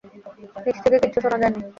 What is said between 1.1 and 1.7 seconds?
শোনা যায়নি।